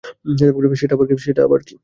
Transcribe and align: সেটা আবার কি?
সেটা 1.21 1.41
আবার 1.45 1.61
কি? 1.61 1.73